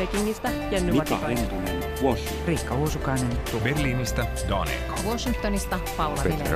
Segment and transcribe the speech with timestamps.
[0.00, 1.18] Pekingistä Jenny Mika.
[1.18, 2.46] Hentunen, Washington.
[2.46, 5.04] Riikka Uusukainen, Berliinistä Danek.
[5.06, 6.48] Washingtonista Paula Petri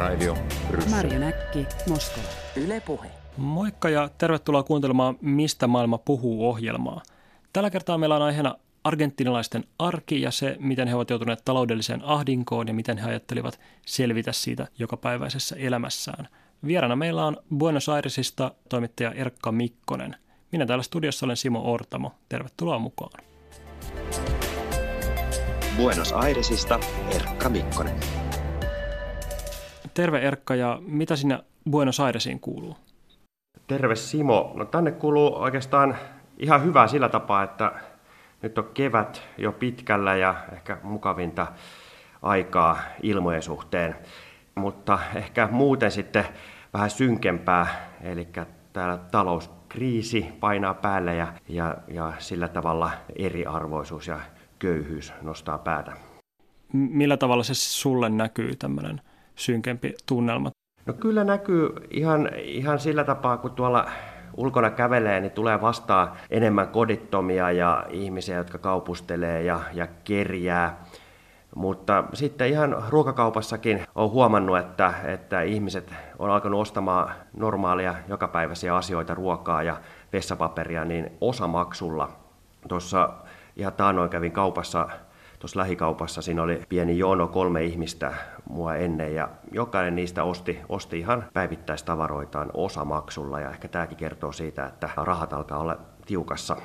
[0.68, 0.90] Bryssel.
[0.90, 2.26] Marja Näkki, Moskova.
[2.56, 3.08] Yle Puhe.
[3.36, 7.02] Moikka ja tervetuloa kuuntelemaan Mistä maailma puhuu ohjelmaa.
[7.52, 8.54] Tällä kertaa meillä on aiheena
[8.84, 14.32] argentinalaisten arki ja se, miten he ovat joutuneet taloudelliseen ahdinkoon ja miten he ajattelivat selvitä
[14.32, 16.28] siitä jokapäiväisessä elämässään.
[16.66, 20.16] Vieraana meillä on Buenos Airesista toimittaja Erkka Mikkonen.
[20.52, 22.12] Minä täällä studiossa olen Simo Ortamo.
[22.28, 23.33] Tervetuloa mukaan.
[25.76, 26.80] Buenos Airesista
[27.16, 27.96] Erkka Mikkonen.
[29.94, 32.76] Terve Erkka ja mitä sinne Buenos Airesiin kuuluu?
[33.66, 34.52] Terve Simo.
[34.54, 35.96] No tänne kuuluu oikeastaan
[36.38, 37.72] ihan hyvää sillä tapaa, että
[38.42, 41.46] nyt on kevät jo pitkällä ja ehkä mukavinta
[42.22, 43.96] aikaa ilmojen suhteen.
[44.54, 46.24] Mutta ehkä muuten sitten
[46.72, 47.66] vähän synkempää,
[48.02, 48.28] eli
[48.72, 48.98] täällä
[49.74, 54.20] talouskriisi painaa päälle ja, ja, ja sillä tavalla eriarvoisuus ja
[54.58, 55.92] köyhyys nostaa päätä.
[56.72, 59.00] M- Millä tavalla se sulle näkyy tämmöinen
[59.34, 60.50] synkempi tunnelma?
[60.86, 63.86] No kyllä näkyy ihan, ihan sillä tapaa, kun tuolla
[64.36, 70.83] ulkona kävelee, niin tulee vastaan enemmän kodittomia ja ihmisiä, jotka kaupustelee ja, ja kerjää.
[71.54, 79.14] Mutta sitten ihan ruokakaupassakin on huomannut, että, että ihmiset on alkanut ostamaan normaalia jokapäiväisiä asioita,
[79.14, 79.76] ruokaa ja
[80.12, 82.08] vessapaperia, niin osamaksulla.
[82.68, 83.10] Tuossa
[83.56, 84.88] ihan taannoin kävin kaupassa,
[85.38, 88.14] tuossa lähikaupassa, siinä oli pieni jono, kolme ihmistä
[88.48, 94.66] mua ennen ja jokainen niistä osti, osti ihan päivittäistavaroitaan osamaksulla ja ehkä tämäkin kertoo siitä,
[94.66, 96.56] että rahat alkaa olla tiukassa.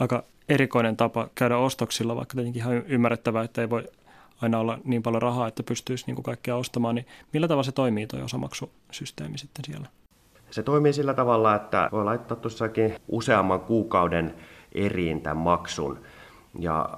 [0.00, 3.84] Aika erikoinen tapa käydä ostoksilla, vaikka tietenkin ihan ymmärrettävää, että ei voi
[4.42, 7.72] aina olla niin paljon rahaa, että pystyisi niin kuin kaikkea ostamaan, niin millä tavalla se
[7.72, 9.88] toimii tuo osamaksusysteemi sitten siellä?
[10.50, 14.34] Se toimii sillä tavalla, että voi laittaa tuossakin useamman kuukauden
[14.74, 15.98] eriin tämän maksun.
[16.58, 16.88] Ja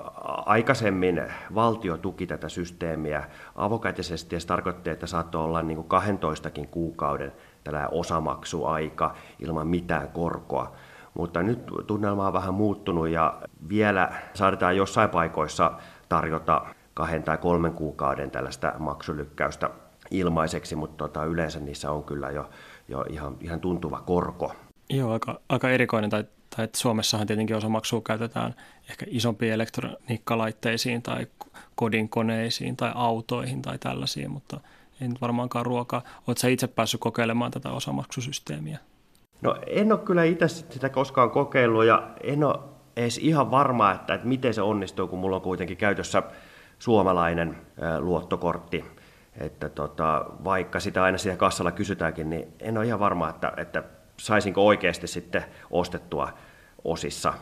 [0.47, 1.23] aikaisemmin
[1.55, 7.33] valtio tuki tätä systeemiä avokätisesti ja se tarkoitti, että saattoi olla niin kuin 12 kuukauden
[7.65, 10.73] tällä osamaksuaika ilman mitään korkoa.
[11.15, 13.35] Mutta nyt tunnelma on vähän muuttunut ja
[13.69, 15.73] vielä saadaan jossain paikoissa
[16.09, 19.71] tarjota kahden tai kolmen kuukauden tällaista maksulykkäystä
[20.11, 22.51] ilmaiseksi, mutta tota, yleensä niissä on kyllä jo,
[22.89, 24.53] jo ihan, ihan tuntuva korko.
[24.91, 26.11] Joo, aika, aika erikoinen.
[26.11, 26.25] Tai,
[26.57, 28.55] tai että Suomessahan tietenkin osamaksua käytetään
[28.91, 31.27] ehkä isompiin elektroniikkalaitteisiin tai
[31.75, 34.61] kodin koneisiin tai autoihin tai tällaisiin, mutta
[35.01, 36.03] ei nyt varmaankaan ruokaa.
[36.27, 38.79] Oletko sä itse päässyt kokeilemaan tätä osamaksusysteemiä?
[39.43, 42.59] No en ole kyllä itse sitä koskaan kokeillut ja en ole
[42.97, 46.23] edes ihan varma, että, että miten se onnistuu, kun mulla on kuitenkin käytössä
[46.85, 47.57] suomalainen
[47.99, 48.85] luottokortti.
[49.41, 53.83] Että tota, vaikka sitä aina siellä kassalla kysytäänkin, niin en ole ihan varma, että, että
[54.17, 56.33] saisinko oikeasti sitten ostettua
[56.85, 57.35] osissa,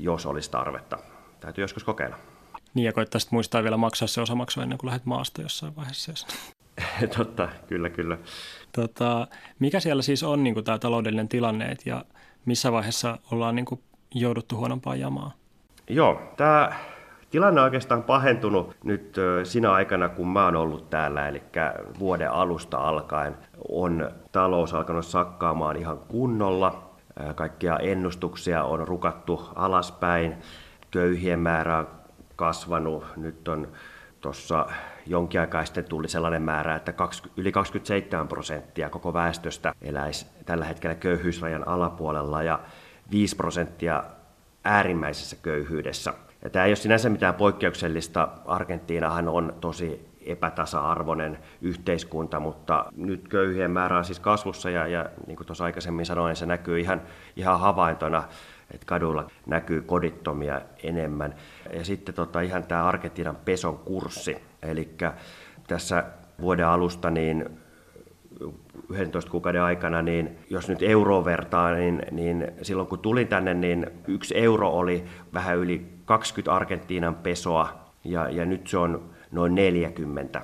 [0.00, 0.98] jos olisi tarvetta.
[1.40, 2.16] Täytyy joskus kokeilla.
[2.74, 6.12] Niin ja koittaisit muistaa vielä maksaa se osamaksu ennen kuin lähdet maasta jossain vaiheessa.
[6.12, 6.26] Jos...
[7.16, 8.18] Totta, kyllä, kyllä.
[8.72, 9.26] Tota,
[9.58, 12.04] mikä siellä siis on niin kuin tämä taloudellinen tilanne ja
[12.44, 13.80] missä vaiheessa ollaan niin kuin
[14.14, 15.32] jouduttu huonompaan jamaan?
[15.88, 16.72] Joo, tämä
[17.30, 21.42] tilanne on oikeastaan pahentunut nyt sinä aikana, kun mä oon ollut täällä, eli
[21.98, 23.36] vuoden alusta alkaen
[23.68, 26.90] on talous alkanut sakkaamaan ihan kunnolla.
[27.34, 30.34] Kaikkia ennustuksia on rukattu alaspäin,
[30.90, 31.88] köyhien määrä on
[32.36, 33.68] kasvanut, nyt on
[34.20, 34.66] tuossa
[35.06, 36.92] jonkin aikaa sitten tuli sellainen määrä, että
[37.36, 42.60] yli 27 prosenttia koko väestöstä eläisi tällä hetkellä köyhyysrajan alapuolella ja
[43.10, 44.04] 5 prosenttia
[44.64, 46.14] äärimmäisessä köyhyydessä.
[46.46, 48.28] Ja tämä ei ole sinänsä mitään poikkeuksellista.
[48.46, 55.36] Argentiinahan on tosi epätasa-arvoinen yhteiskunta, mutta nyt köyhien määrä on siis kasvussa ja, ja niin
[55.36, 57.02] kuin tuossa aikaisemmin sanoin, se näkyy ihan,
[57.36, 58.24] ihan havaintona,
[58.70, 61.34] että kadulla näkyy kodittomia enemmän.
[61.72, 64.96] Ja sitten tota, ihan tämä Argentiinan peson kurssi, eli
[65.66, 66.04] tässä
[66.40, 67.58] vuoden alusta niin
[68.90, 73.86] 11 kuukauden aikana, niin jos nyt euroa vertaa, niin, niin silloin kun tulin tänne, niin
[74.08, 75.04] yksi euro oli
[75.34, 77.68] vähän yli 20 Argentiinan pesoa
[78.04, 80.42] ja, ja nyt se on noin 40.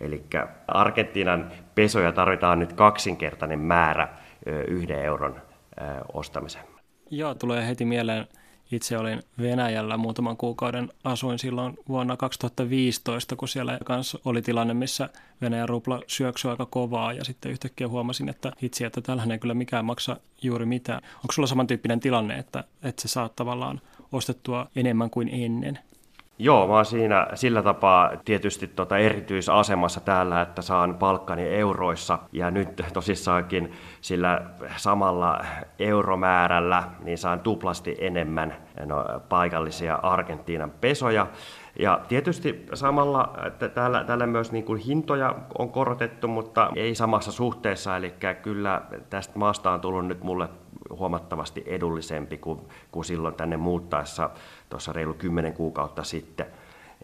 [0.00, 0.24] Eli
[0.68, 4.08] Argentiinan pesoja tarvitaan nyt kaksinkertainen määrä
[4.68, 5.40] yhden euron
[6.12, 6.64] ostamiseen.
[7.10, 8.26] Joo, tulee heti mieleen.
[8.74, 15.08] Itse olin Venäjällä muutaman kuukauden, asuin silloin vuonna 2015, kun siellä kanssa oli tilanne, missä
[15.40, 19.54] Venäjän rupla syöksyi aika kovaa ja sitten yhtäkkiä huomasin, että itse, että tällähän ei kyllä
[19.54, 21.02] mikään maksa juuri mitään.
[21.16, 23.80] Onko sulla samantyyppinen tilanne, että, että se saat tavallaan
[24.12, 25.78] ostettua enemmän kuin ennen?
[26.38, 32.50] Joo, mä oon siinä sillä tapaa tietysti tota erityisasemassa täällä, että saan palkkani euroissa ja
[32.50, 34.42] nyt tosissaankin sillä
[34.76, 35.44] samalla
[35.78, 41.26] euromäärällä niin saan tuplasti enemmän no, paikallisia Argentiinan pesoja.
[41.78, 47.32] Ja tietysti samalla että täällä, täällä myös niin kuin hintoja on korotettu, mutta ei samassa
[47.32, 50.48] suhteessa, eli kyllä tästä maasta on tullut nyt mulle
[50.90, 52.60] huomattavasti edullisempi kuin,
[52.92, 54.30] kuin silloin tänne muuttaessa
[54.70, 56.46] tuossa reilu 10 kuukautta sitten.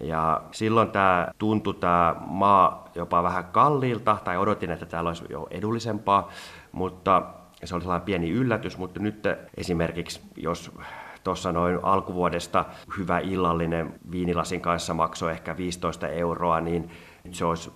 [0.01, 5.47] Ja silloin tämä tuntui tämä maa jopa vähän kalliilta, tai odotin, että täällä olisi jo
[5.51, 6.29] edullisempaa,
[6.73, 7.23] mutta
[7.65, 9.25] se oli sellainen pieni yllätys, mutta nyt
[9.57, 10.73] esimerkiksi jos
[11.25, 12.65] tuossa noin alkuvuodesta
[12.99, 16.91] hyvä illallinen viinilasin kanssa maksoi ehkä 15 euroa, niin
[17.31, 17.73] se olisi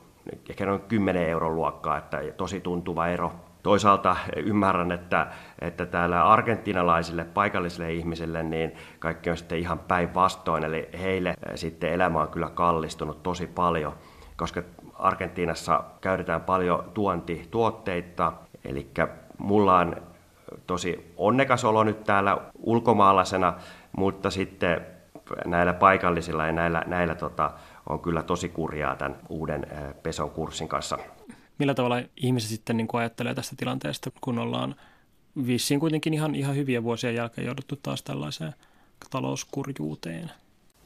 [0.50, 3.32] ehkä noin 10 euron luokkaa, että tosi tuntuva ero.
[3.62, 5.26] Toisaalta ymmärrän, että,
[5.60, 12.22] että täällä argentinalaisille, paikallisille ihmisille, niin kaikki on sitten ihan päinvastoin, eli heille sitten elämä
[12.22, 13.92] on kyllä kallistunut tosi paljon,
[14.36, 14.62] koska
[14.94, 18.32] Argentiinassa käytetään paljon tuontituotteita,
[18.64, 18.90] eli
[19.38, 19.96] mulla on
[20.66, 23.54] tosi onnekas olo nyt täällä ulkomaalaisena,
[23.96, 24.86] mutta sitten
[25.46, 27.50] näillä paikallisilla ja näillä, näillä tota,
[27.88, 29.66] on kyllä tosi kurjaa tämän uuden
[30.02, 30.98] peson kurssin kanssa
[31.58, 34.74] millä tavalla ihmiset sitten niin ajattelee tästä tilanteesta, kun ollaan
[35.46, 38.54] vissiin kuitenkin ihan, ihan hyviä vuosia jälkeen jouduttu taas tällaiseen
[39.10, 40.30] talouskurjuuteen?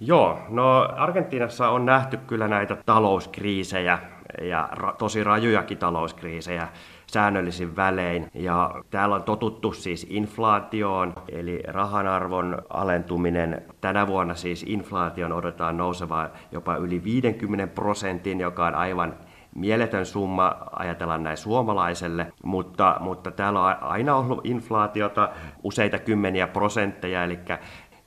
[0.01, 3.99] Joo, no Argentiinassa on nähty kyllä näitä talouskriisejä
[4.43, 6.69] ja ra- tosi rajujakin talouskriisejä
[7.13, 8.29] säännöllisin välein.
[8.35, 13.63] Ja täällä on totuttu siis inflaatioon, eli rahan arvon alentuminen.
[13.81, 19.15] Tänä vuonna siis inflaation odotetaan nousevaa jopa yli 50 prosentin, joka on aivan
[19.55, 25.29] mieletön summa, ajatellaan näin suomalaiselle, mutta, mutta täällä on aina ollut inflaatiota
[25.63, 27.39] useita kymmeniä prosentteja, eli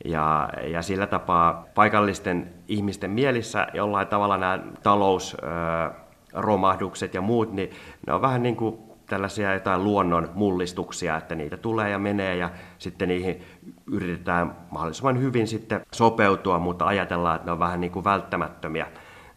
[0.05, 7.71] ja, ja sillä tapaa paikallisten ihmisten mielissä jollain tavalla nämä talousromahdukset ja muut, niin
[8.07, 12.49] ne on vähän niin kuin tällaisia jotain luonnon mullistuksia, että niitä tulee ja menee ja
[12.77, 13.43] sitten niihin
[13.91, 18.87] yritetään mahdollisimman hyvin sitten sopeutua, mutta ajatellaan, että ne on vähän niin kuin välttämättömiä.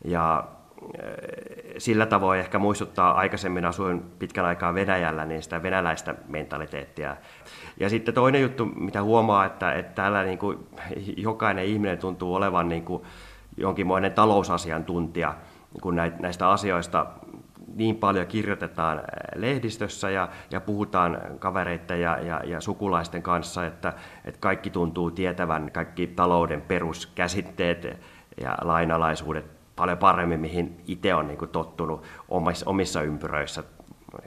[0.05, 0.45] Ja
[1.79, 7.17] sillä tavoin ehkä muistuttaa, aikaisemmin asuin pitkän aikaa Venäjällä, niin sitä venäläistä mentaliteettia.
[7.81, 10.59] Ja sitten toinen juttu, mitä huomaa, että, että täällä niin kuin
[11.17, 13.03] jokainen ihminen tuntuu olevan niin kuin
[13.57, 15.35] jonkinmoinen talousasiantuntija,
[15.83, 17.07] kun näistä asioista
[17.75, 19.03] niin paljon kirjoitetaan
[19.35, 23.93] lehdistössä ja, ja puhutaan kavereiden ja, ja, ja sukulaisten kanssa, että,
[24.25, 28.01] että kaikki tuntuu tietävän kaikki talouden peruskäsitteet
[28.41, 29.45] ja lainalaisuudet
[29.77, 33.65] paljon paremmin, mihin itse on niin tottunut omissa, omissa ympyröissä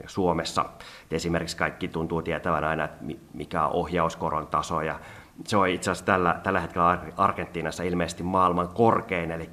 [0.06, 0.64] Suomessa.
[1.04, 3.04] Et esimerkiksi kaikki tuntuu tietävän aina, että
[3.34, 5.00] mikä on ohjauskoron taso ja
[5.46, 9.50] se on itse asiassa tällä, tällä hetkellä Argentiinassa ilmeisesti maailman korkein, eli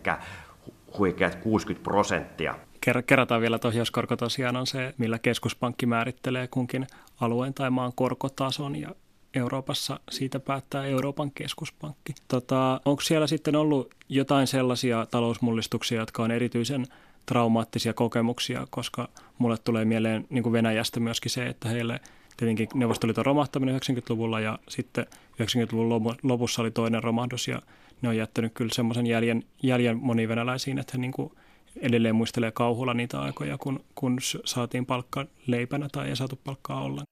[0.98, 2.56] huikeat 60 prosenttia.
[3.06, 6.88] Kerrataan vielä, että ohjauskorko tosiaan on se, millä keskuspankki määrittelee kunkin
[7.22, 8.96] alueen tai maan korkotason ja
[9.34, 12.14] Euroopassa siitä päättää Euroopan keskuspankki.
[12.28, 16.86] Tota, onko siellä sitten ollut jotain sellaisia talousmullistuksia, jotka on erityisen
[17.26, 22.00] traumaattisia kokemuksia, koska mulle tulee mieleen niin kuin Venäjästä myöskin se, että heille
[22.38, 27.62] tietenkin Neuvostoliiton romahtaminen 90-luvulla ja sitten 90-luvun lopussa oli toinen romahdus ja
[28.02, 31.32] ne on jättänyt kyllä semmoisen jäljen, jäljen moniin venäläisiin, että he niin kuin
[31.82, 37.06] edelleen muistelee kauhulla niitä aikoja, kun, kun saatiin palkka leipänä tai ei saatu palkkaa ollenkaan.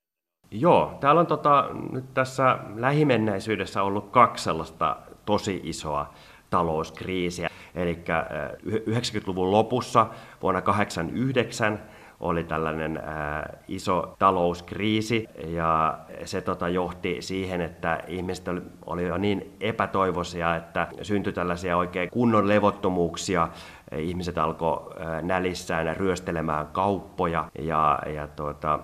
[0.52, 6.14] Joo, täällä on tota, nyt tässä lähimenneisyydessä ollut kaksi sellaista tosi isoa
[6.50, 7.50] talouskriisiä.
[7.76, 8.04] Eli
[8.66, 10.08] 90-luvun lopussa
[10.42, 11.80] vuonna 1989
[12.20, 18.46] oli tällainen ää, iso talouskriisi ja se tota, johti siihen, että ihmiset
[18.86, 23.48] oli jo niin epätoivoisia, että syntyi tällaisia oikein kunnon levottomuuksia.
[23.98, 28.80] Ihmiset alkoi nälissään ryöstelemään kauppoja ja, ja tuota,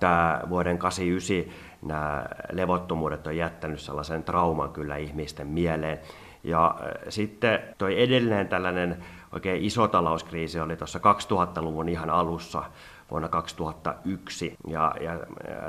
[0.00, 1.54] tämä vuoden 89
[1.84, 5.98] nämä levottomuudet on jättänyt sellaisen trauman kyllä ihmisten mieleen.
[6.44, 6.74] Ja
[7.08, 12.62] sitten toi edellinen tällainen oikein iso talouskriisi oli tuossa 2000-luvun ihan alussa
[13.10, 14.56] vuonna 2001.
[14.68, 15.18] Ja, ja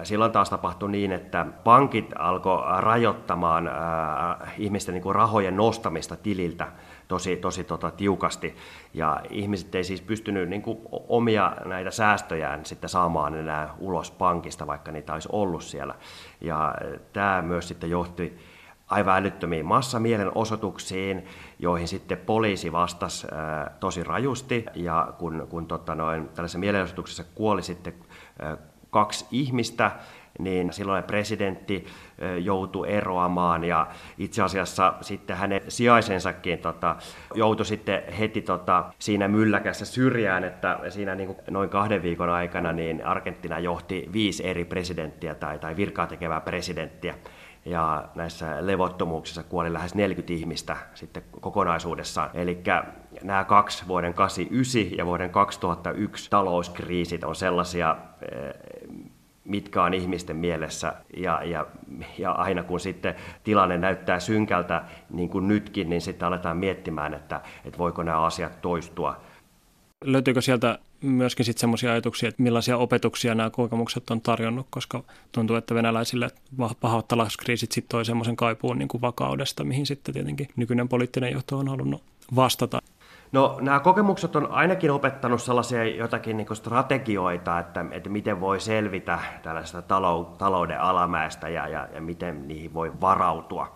[0.05, 6.67] silloin taas tapahtui niin, että pankit alkoi rajoittamaan äh, ihmisten niin kuin rahojen nostamista tililtä
[7.07, 8.55] tosi, tosi tota, tiukasti.
[8.93, 14.67] Ja ihmiset ei siis pystynyt niin kuin, omia näitä säästöjään sitten saamaan enää ulos pankista,
[14.67, 15.95] vaikka niitä olisi ollut siellä.
[16.41, 16.75] Ja
[17.13, 18.37] tämä myös sitten johti
[18.87, 21.25] aivan älyttömiin massamielenosoituksiin,
[21.59, 24.65] joihin sitten poliisi vastasi ää, tosi rajusti.
[24.75, 27.93] Ja kun, kun tota noin, tällaisessa mielenosoituksessa kuoli sitten
[28.39, 28.57] ää,
[28.89, 29.91] kaksi ihmistä,
[30.39, 31.85] niin silloin presidentti
[32.43, 33.87] joutui eroamaan ja
[34.17, 36.95] itse asiassa sitten hänen sijaisensakin tota,
[37.33, 42.73] joutui sitten heti tota, siinä mylläkässä syrjään, että siinä niin kuin noin kahden viikon aikana
[42.73, 47.15] niin Argentina johti viisi eri presidenttiä tai, tai virkaa tekevää presidenttiä
[47.65, 52.29] ja näissä levottomuuksissa kuoli lähes 40 ihmistä sitten kokonaisuudessaan.
[52.33, 52.63] Eli
[53.23, 57.97] nämä kaksi vuoden 89 ja vuoden 2001 talouskriisit on sellaisia,
[58.31, 58.53] eh,
[59.43, 61.65] mitkä on ihmisten mielessä ja, ja,
[62.17, 67.41] ja aina kun sitten tilanne näyttää synkältä niin kuin nytkin, niin sitten aletaan miettimään, että,
[67.65, 69.21] että voiko nämä asiat toistua.
[70.05, 75.55] Löytyykö sieltä myöskin sitten semmoisia ajatuksia, että millaisia opetuksia nämä kokemukset on tarjonnut, koska tuntuu,
[75.55, 76.29] että venäläisille
[76.81, 81.57] pahat talouskriisit sitten toi semmoisen kaipuun niin kuin vakaudesta, mihin sitten tietenkin nykyinen poliittinen johto
[81.57, 82.03] on halunnut
[82.35, 82.79] vastata.
[83.31, 89.19] No nämä kokemukset on ainakin opettanut sellaisia jotakin niin strategioita, että, että miten voi selvitä
[89.43, 89.81] tällaista
[90.37, 93.75] talouden alamäestä ja, ja, ja miten niihin voi varautua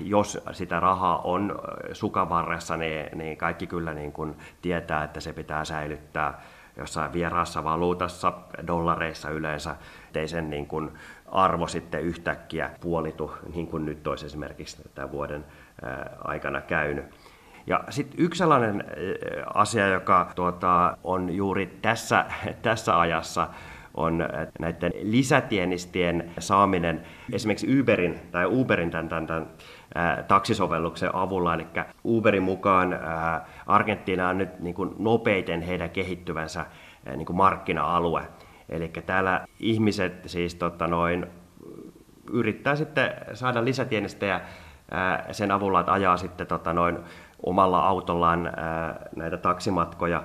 [0.00, 1.58] jos sitä rahaa on
[1.92, 6.42] sukavarressa, niin, niin kaikki kyllä niin kuin tietää, että se pitää säilyttää
[6.76, 8.32] jossain vieraassa valuutassa,
[8.66, 10.90] dollareissa yleensä, ettei sen niin kuin
[11.26, 15.44] arvo sitten yhtäkkiä puolitu, niin kuin nyt olisi esimerkiksi tämän vuoden
[16.24, 17.04] aikana käynyt.
[17.66, 18.84] Ja sitten yksi sellainen
[19.54, 22.24] asia, joka tuota, on juuri tässä,
[22.62, 23.48] tässä ajassa,
[23.96, 29.48] on näiden lisätienistien saaminen esimerkiksi Uberin tai Uberin tämän, tämän, tämän
[30.28, 31.54] taksisovelluksen avulla.
[31.54, 31.66] Eli
[32.04, 32.98] Uberin mukaan
[33.66, 36.66] Argentiina on nyt niin kuin nopeiten heidän kehittyvänsä
[37.16, 38.22] niin kuin markkina-alue.
[38.68, 41.26] Eli täällä ihmiset siis tota noin,
[42.32, 44.40] yrittää sitten saada lisätienestejä
[45.32, 46.98] sen avulla, että ajaa sitten tota noin,
[47.46, 48.52] omalla autollaan
[49.16, 50.22] näitä taksimatkoja.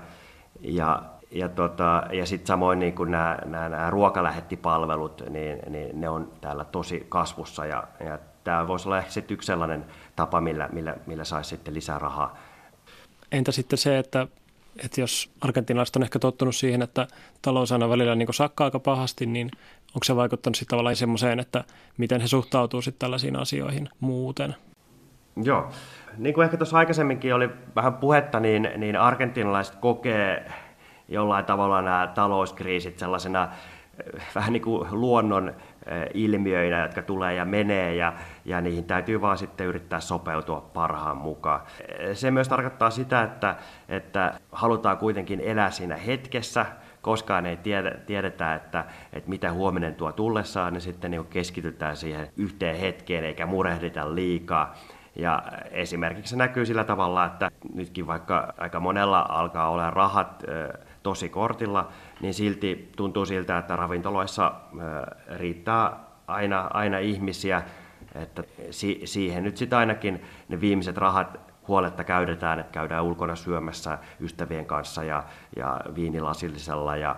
[0.61, 6.09] Ja, ja, tota, ja sitten samoin niin kuin nämä, nämä, nämä ruokalähettipalvelut, niin, niin ne
[6.09, 9.85] on täällä tosi kasvussa ja, ja tämä voisi olla ehkä yksi sellainen
[10.15, 12.38] tapa, millä, millä, millä saisi sitten lisää rahaa.
[13.31, 14.27] Entä sitten se, että,
[14.83, 17.07] että jos argentinalaiset on ehkä tottunut siihen, että
[17.41, 19.51] talous aina välillä niin sakkaa aika pahasti, niin
[19.88, 21.63] onko se vaikuttanut sitten tavallaan semmoiseen, että
[21.97, 24.55] miten he suhtautuu sitten tällaisiin asioihin muuten?
[25.43, 25.69] Joo.
[26.17, 30.51] Niin kuin ehkä tuossa aikaisemminkin oli vähän puhetta, niin, niin argentinalaiset kokee
[31.08, 33.50] jollain tavalla nämä talouskriisit sellaisena
[34.13, 35.53] eh, vähän niin kuin luonnon
[36.13, 38.13] ilmiöinä, jotka tulee ja menee ja,
[38.46, 41.62] ja niihin täytyy vaan sitten yrittää sopeutua parhaan mukaan.
[42.13, 43.55] Se myös tarkoittaa sitä, että,
[43.89, 46.65] että halutaan kuitenkin elää siinä hetkessä,
[47.01, 47.58] koskaan ei
[48.05, 53.46] tiedetä, että, että mitä huominen tuo tullessaan, niin sitten niin keskitytään siihen yhteen hetkeen eikä
[53.46, 54.75] murehdita liikaa.
[55.15, 60.43] Ja esimerkiksi se näkyy sillä tavalla, että nytkin vaikka aika monella alkaa olla rahat
[61.03, 61.87] tosi kortilla,
[62.21, 64.53] niin silti tuntuu siltä, että ravintoloissa
[65.35, 67.63] riittää aina, aina ihmisiä,
[68.15, 73.97] että si- siihen nyt sitten ainakin ne viimeiset rahat huoletta käydetään, että käydään ulkona syömässä
[74.19, 75.23] ystävien kanssa ja,
[75.55, 77.15] ja viinilasillisella ja,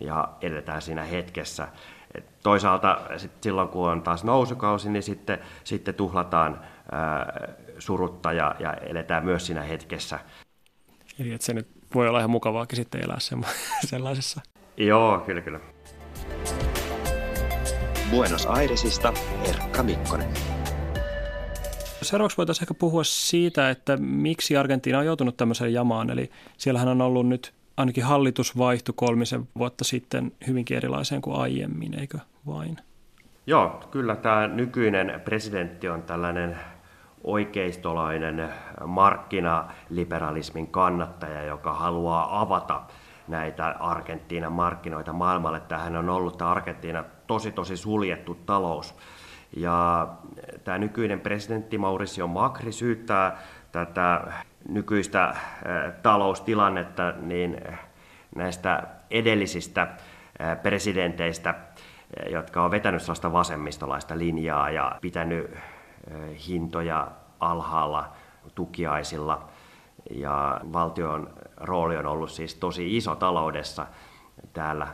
[0.00, 1.68] ja edetään siinä hetkessä.
[2.14, 6.60] Et toisaalta sit silloin, kun on taas nousukausi, niin sitten, sitten tuhlataan
[6.92, 10.18] ää, surutta ja, ja eletään myös siinä hetkessä.
[11.18, 13.18] Eli että se nyt voi olla ihan mukavaakin sitten elää
[13.90, 14.40] sellaisessa.
[14.76, 15.60] Joo, kyllä, kyllä.
[18.10, 19.12] Buenos Airesista
[19.48, 20.28] Erkka Mikkonen.
[22.02, 26.10] Seuraavaksi voitaisiin ehkä puhua siitä, että miksi Argentiina on joutunut tämmöiseen jamaan.
[26.10, 32.00] Eli siellähän on ollut nyt ainakin hallitus vaihtu kolmisen vuotta sitten hyvinkin erilaiseen kuin aiemmin,
[32.00, 32.76] eikö vain?
[33.46, 36.58] Joo, kyllä tämä nykyinen presidentti on tällainen
[37.24, 38.48] oikeistolainen
[38.86, 42.82] markkinaliberalismin kannattaja, joka haluaa avata
[43.28, 45.60] näitä Argentiinan markkinoita maailmalle.
[45.60, 48.94] Tähän on ollut tämä Argentiina tosi tosi suljettu talous.
[49.56, 50.08] Ja
[50.64, 53.38] tämä nykyinen presidentti Mauricio Macri syyttää
[53.72, 54.32] tätä
[54.68, 55.36] nykyistä
[56.02, 57.60] taloustilannetta niin
[58.36, 59.88] näistä edellisistä
[60.62, 61.54] presidenteistä,
[62.30, 65.54] jotka on vetänyt sellaista vasemmistolaista linjaa ja pitänyt
[66.48, 67.08] hintoja
[67.40, 68.12] alhaalla
[68.54, 69.48] tukiaisilla.
[70.10, 73.86] Ja valtion rooli on ollut siis tosi iso taloudessa
[74.52, 74.86] täällä.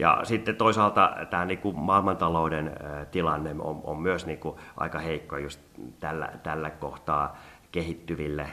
[0.00, 2.72] Ja sitten toisaalta tämä niin kuin maailmantalouden
[3.10, 5.60] tilanne on, on myös niin kuin aika heikko just
[6.00, 7.36] tällä, tällä kohtaa
[7.72, 8.46] kehittyville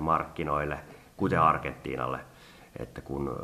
[0.00, 0.78] markkinoille,
[1.16, 2.20] kuten Argentiinalle.
[2.78, 3.36] Että kun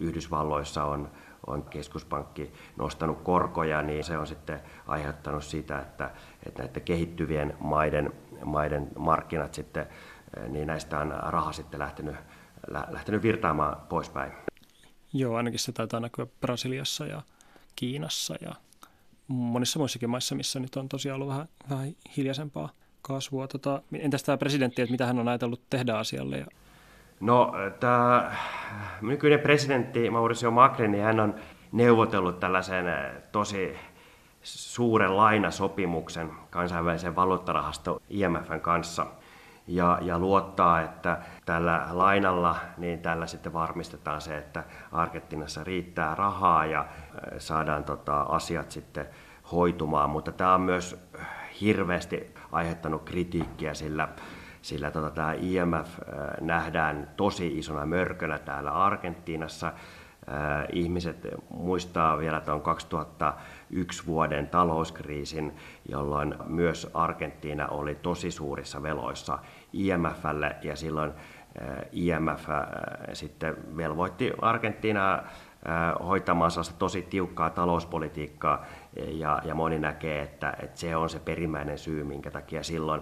[0.00, 1.10] Yhdysvalloissa on
[1.46, 6.10] on keskuspankki nostanut korkoja, niin se on sitten aiheuttanut sitä, että,
[6.46, 8.12] että näiden kehittyvien maiden,
[8.44, 9.86] maiden markkinat sitten,
[10.48, 12.16] niin näistä on raha sitten lähtenyt,
[12.90, 14.32] lähtenyt virtaamaan poispäin.
[15.12, 17.22] Joo, ainakin se taitaa näkyä Brasiliassa ja
[17.76, 18.54] Kiinassa ja
[19.28, 22.68] monissa muissakin maissa, missä nyt on tosiaan ollut vähän, vähän hiljaisempaa
[23.02, 23.48] kasvua.
[23.48, 26.36] Tota, entäs tämä presidentti, että mitä hän on ajatellut tehdä asialle?
[26.36, 26.46] Ja...
[27.20, 28.32] No tämä
[29.00, 31.34] nykyinen presidentti Mauricio Macri, niin hän on
[31.72, 32.84] neuvotellut tällaisen
[33.32, 33.76] tosi
[34.42, 39.06] suuren lainasopimuksen kansainvälisen valuuttarahasto IMFn kanssa
[39.66, 46.66] ja, ja luottaa, että tällä lainalla niin tällä sitten varmistetaan se, että Argentiinassa riittää rahaa
[46.66, 46.86] ja
[47.38, 49.06] saadaan tota, asiat sitten
[49.52, 51.10] hoitumaan, mutta tämä on myös
[51.60, 54.08] hirveästi aiheuttanut kritiikkiä, sillä,
[54.62, 55.98] sillä tota, tämä IMF
[56.40, 59.72] nähdään tosi isona mörkönä täällä Argentiinassa.
[60.72, 65.52] Ihmiset muistaa vielä tuon 2001 vuoden talouskriisin,
[65.88, 69.38] jolloin myös Argentiina oli tosi suurissa veloissa
[69.72, 71.12] IMFlle ja silloin
[71.92, 72.48] IMF
[73.12, 75.22] sitten velvoitti Argentiinaa
[76.06, 82.04] hoitamaan tosi tiukkaa talouspolitiikkaa ja, ja moni näkee, että, että se on se perimmäinen syy,
[82.04, 83.00] minkä takia silloin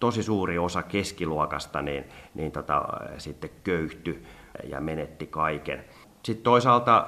[0.00, 2.04] tosi suuri osa keskiluokasta niin,
[2.34, 2.84] niin tota,
[3.18, 4.24] sitten köyhty
[4.64, 5.84] ja menetti kaiken.
[6.22, 7.06] Sitten toisaalta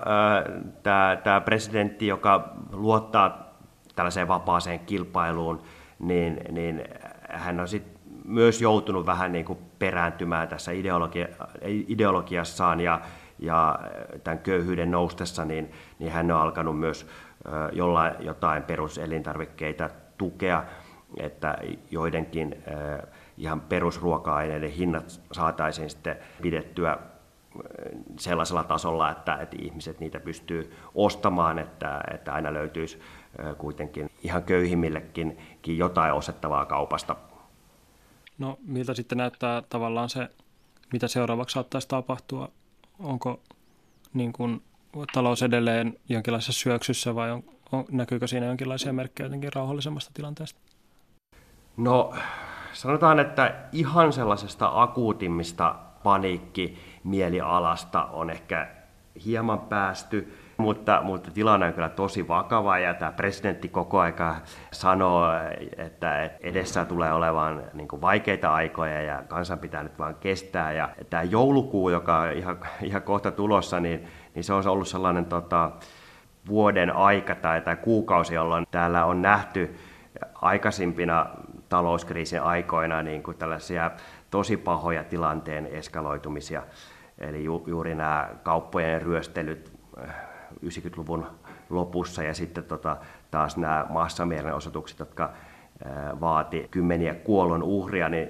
[1.22, 3.54] tämä presidentti, joka luottaa
[3.96, 5.62] tällaiseen vapaaseen kilpailuun,
[5.98, 6.84] niin, niin
[7.28, 11.28] hän on sitten myös joutunut vähän niin kuin perääntymään tässä ideologia,
[11.64, 13.00] ideologiassaan ja,
[13.38, 13.78] ja
[14.24, 17.06] tämän köyhyyden noustessa, niin, niin hän on alkanut myös
[17.72, 20.64] jollain jotain peruselintarvikkeita tukea,
[21.16, 21.58] että
[21.90, 22.64] joidenkin
[23.38, 26.98] ihan perusruoka-aineiden hinnat saataisiin sitten pidettyä
[28.18, 33.00] sellaisella tasolla, että, että ihmiset niitä pystyy ostamaan, että, että aina löytyisi
[33.58, 37.16] kuitenkin ihan köyhimmillekin jotain ostettavaa kaupasta.
[38.38, 40.28] No miltä sitten näyttää tavallaan se,
[40.92, 42.48] mitä seuraavaksi saattaisi tapahtua?
[42.98, 43.40] Onko
[44.14, 44.62] niin kuin,
[45.12, 47.42] talous edelleen jonkinlaisessa syöksyssä vai on,
[47.72, 50.60] on, näkyykö siinä jonkinlaisia merkkejä jotenkin rauhallisemmasta tilanteesta?
[51.76, 52.14] No
[52.72, 58.68] sanotaan, että ihan sellaisesta akuutimmista paniikkimielialasta on ehkä
[59.24, 64.36] hieman päästy, mutta, mutta tilanne on kyllä tosi vakava ja tämä presidentti koko aika
[64.72, 65.26] sanoo,
[65.76, 70.72] että edessä tulee olemaan niin kuin vaikeita aikoja ja kansan pitää nyt vaan kestää.
[70.72, 74.08] Ja tämä joulukuu, joka on ihan, ihan kohta tulossa, niin,
[74.40, 75.70] niin se on ollut sellainen tota,
[76.48, 79.76] vuoden aika tai, tai kuukausi, jolloin täällä on nähty
[80.34, 81.26] aikaisimpina
[81.68, 83.90] talouskriisin aikoina niin kuin tällaisia
[84.30, 86.62] tosi pahoja tilanteen eskaloitumisia.
[87.18, 89.72] Eli ju, juuri nämä kauppojen ryöstelyt
[90.66, 91.26] 90-luvun
[91.70, 92.96] lopussa ja sitten tota,
[93.30, 95.32] taas nämä massamielenosoitukset, jotka
[96.20, 98.28] vaati kymmeniä kuollon uhria niin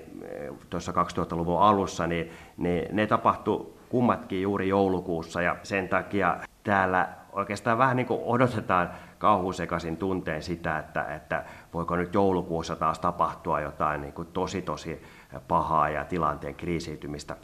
[0.70, 7.78] tuossa 2000-luvun alussa, niin, niin ne tapahtui kummatkin juuri joulukuussa ja sen takia täällä oikeastaan
[7.78, 14.00] vähän niin kuin odotetaan kauhusekaisin tunteen sitä, että, että voiko nyt joulukuussa taas tapahtua jotain
[14.00, 15.02] niin kuin tosi tosi
[15.48, 17.36] pahaa ja tilanteen kriisiytymistä.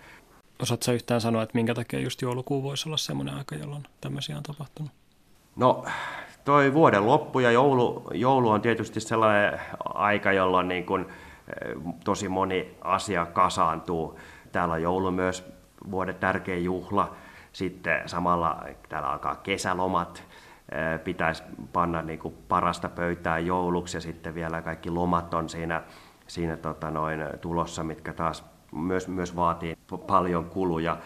[0.62, 4.42] Osaatko yhtään sanoa, että minkä takia just joulukuu voisi olla semmoinen aika, jolloin tämmöisiä on
[4.42, 4.92] tapahtunut?
[5.56, 5.84] No,
[6.44, 12.28] toi vuoden loppu ja joulu, joulu on tietysti sellainen aika, jolloin niin kuin, eh, tosi
[12.28, 14.18] moni asia kasaantuu.
[14.52, 15.55] Täällä on joulu myös
[15.90, 17.16] vuoden tärkein juhla.
[17.52, 20.24] Sitten samalla täällä alkaa kesälomat.
[21.04, 25.82] Pitäisi panna niin kuin parasta pöytää jouluksi ja sitten vielä kaikki lomat on siinä,
[26.26, 30.96] siinä tota noin, tulossa, mitkä taas myös, myös vaatii paljon kuluja,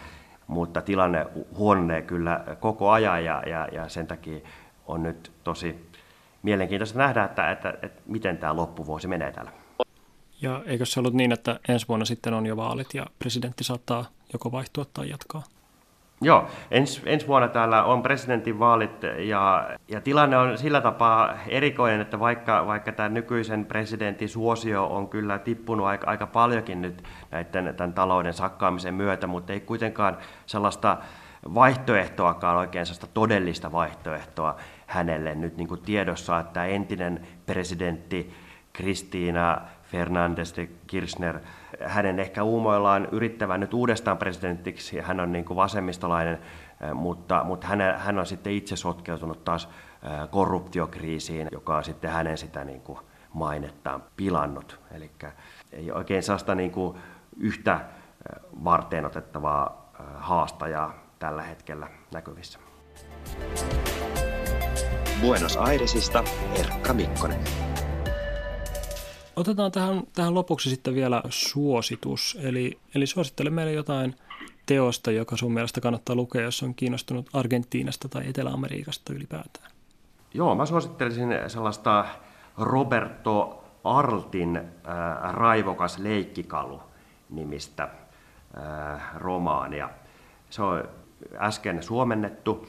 [0.47, 4.39] mutta tilanne huononee kyllä koko ajan ja, ja, ja sen takia
[4.87, 5.89] on nyt tosi
[6.43, 9.51] mielenkiintoista nähdä, että, että, että miten tämä loppuvuosi menee täällä.
[10.41, 14.05] Ja eikö se ollut niin, että ensi vuonna sitten on jo vaalit ja presidentti saattaa
[14.33, 15.43] joko vaihtua tai jatkaa?
[16.23, 22.19] Joo, ens, ensi vuonna täällä on presidentinvaalit ja, ja tilanne on sillä tapaa erikoinen, että
[22.19, 27.93] vaikka, vaikka tämä nykyisen presidentin suosio on kyllä tippunut aika, aika paljonkin nyt näiden tämän
[27.93, 30.97] talouden sakkaamisen myötä, mutta ei kuitenkaan sellaista
[31.53, 34.55] vaihtoehtoakaan oikein sellaista todellista vaihtoehtoa
[34.87, 38.33] hänelle nyt niin kuin tiedossa, että entinen presidentti
[38.73, 41.39] Kristiina Fernandes de Kirchner–
[41.85, 44.99] hänen ehkä uumoillaan yrittävän nyt uudestaan presidentiksi.
[44.99, 46.39] Hän on niin kuin vasemmistolainen,
[46.93, 49.69] mutta, mutta hän, hän on sitten itse sotkeutunut taas
[50.29, 52.99] korruptiokriisiin, joka on sitten hänen sitä niin kuin
[53.33, 54.79] mainettaan pilannut.
[54.91, 55.11] Eli
[55.71, 56.97] ei oikein sellaista niin kuin
[57.37, 57.79] yhtä
[58.63, 62.59] varteen otettavaa haastajaa tällä hetkellä näkyvissä.
[65.21, 66.23] Buenos Airesista
[66.59, 67.70] Erkka Mikkonen.
[69.35, 72.37] Otetaan tähän, tähän lopuksi sitten vielä suositus.
[72.41, 74.15] Eli, eli suosittele meille jotain
[74.65, 79.71] teosta, joka sun mielestä kannattaa lukea, jos on kiinnostunut Argentiinasta tai Etelä-Amerikasta ylipäätään.
[80.33, 82.05] Joo, mä suosittelisin sellaista
[82.57, 86.81] Roberto Arltin äh, Raivokas leikkikalu
[87.29, 89.89] nimistä äh, romaania.
[90.49, 90.83] Se on
[91.39, 92.67] äsken suomennettu.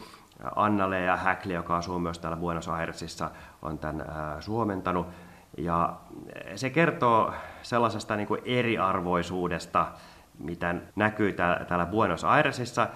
[0.57, 3.31] Anna ja Häkli, joka asuu myös täällä Buenos Airesissa,
[3.63, 5.07] on tämän äh, suomentanut.
[5.57, 5.97] Ja
[6.57, 9.87] se kertoo sellaisesta niin kuin eriarvoisuudesta,
[10.39, 11.33] mitä näkyy
[11.69, 12.89] täällä Buenos Airesissa,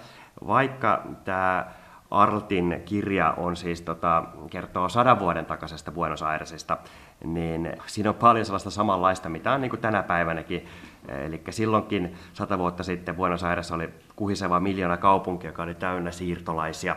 [0.47, 1.65] vaikka tämä
[2.11, 6.77] Arltin kirja on siis, tota, kertoo sadan vuoden takaisesta Buenos Airesista,
[7.23, 10.67] niin siinä on paljon sellaista samanlaista, mitä on niin kuin tänä päivänäkin.
[11.07, 16.95] Eli silloinkin sata vuotta sitten Buenos Aires oli kuhiseva miljoona kaupunki, joka oli täynnä siirtolaisia.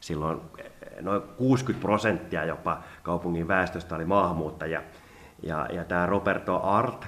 [0.00, 0.40] Silloin
[1.00, 4.82] noin 60 prosenttia jopa kaupungin väestöstä oli maahanmuuttajia.
[5.42, 7.06] Ja, ja tämä Roberto Art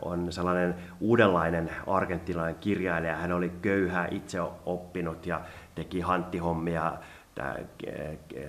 [0.00, 3.16] on sellainen uudenlainen argentinalainen kirjailija.
[3.16, 5.40] Hän oli köyhä, itse oppinut ja
[5.74, 6.92] teki hanttihommia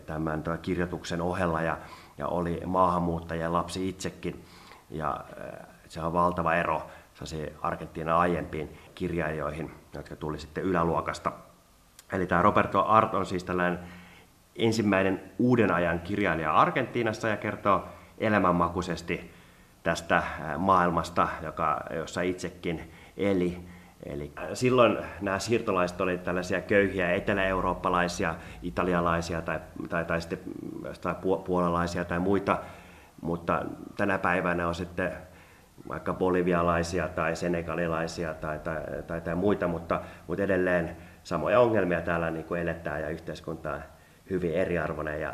[0.06, 1.77] tämän kirjoituksen ohella ja,
[2.17, 4.45] ja oli maahanmuuttaja lapsi itsekin.
[4.89, 5.25] Ja
[5.88, 6.82] se on valtava ero
[7.62, 11.32] Argentiinan aiempiin kirjailijoihin, jotka tuli sitten yläluokasta.
[12.13, 13.80] Eli tämä Roberto Art on siis tällainen
[14.56, 19.32] ensimmäinen uuden ajan kirjailija Argentiinassa ja kertoo elämänmakuisesti
[19.84, 20.24] tästä
[20.58, 23.58] maailmasta, joka, jossa itsekin eli.
[24.06, 30.39] Eli silloin nämä siirtolaiset olivat tällaisia köyhiä etelä-eurooppalaisia, italialaisia tai, tai, tai sitten
[31.02, 32.60] tai puolalaisia tai muita,
[33.21, 33.65] mutta
[33.97, 35.12] tänä päivänä on sitten
[35.89, 42.31] vaikka bolivialaisia tai senegalilaisia tai, tai, tai, tai muita, mutta, mutta edelleen samoja ongelmia täällä
[42.31, 43.81] niin kuin eletään ja yhteiskunta on
[44.29, 45.34] hyvin eriarvoinen ja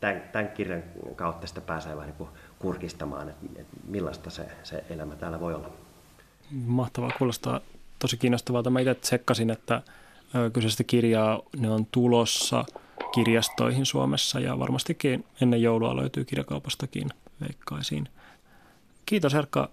[0.00, 0.82] tämän, tämän kirjan
[1.16, 5.70] kautta sitä pääsee vähän niin kurkistamaan, että, että millaista se, se elämä täällä voi olla.
[6.50, 7.60] Mahtavaa, kuulostaa
[7.98, 8.70] tosi kiinnostavalta.
[8.70, 9.82] Mä itse tsekkasin, että
[10.52, 12.64] kyseistä kirjaa ne on tulossa
[13.14, 17.08] kirjastoihin Suomessa ja varmastikin ennen joulua löytyy kirjakaupastakin,
[17.40, 18.08] veikkaisin.
[19.06, 19.68] Kiitos Erkka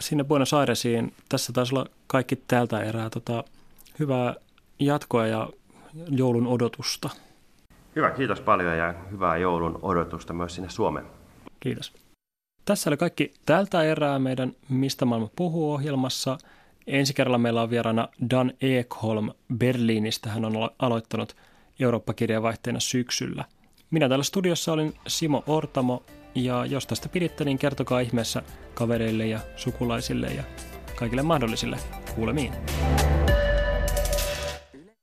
[0.00, 1.14] sinne Buenos Airesiin.
[1.28, 3.10] Tässä taisi olla kaikki tältä erää.
[3.10, 3.44] Tota,
[3.98, 4.34] hyvää
[4.78, 5.50] jatkoa ja
[6.08, 7.10] joulun odotusta.
[7.96, 11.06] Hyvä, kiitos paljon ja hyvää joulun odotusta myös sinne Suomeen.
[11.60, 11.92] Kiitos.
[12.64, 16.38] Tässä oli kaikki tältä erää meidän Mistä maailma puhuu ohjelmassa.
[16.86, 20.30] Ensi kerralla meillä on vieraana Dan Ekholm Berliinistä.
[20.30, 21.36] Hän on aloittanut
[21.80, 23.44] Eurooppa-kirjavaihteena syksyllä.
[23.90, 26.02] Minä täällä studiossa olin Simo Ortamo
[26.34, 28.42] ja jos tästä piditte, niin kertokaa ihmeessä
[28.74, 30.42] kavereille ja sukulaisille ja
[30.96, 31.78] kaikille mahdollisille
[32.14, 32.52] kuulemiin.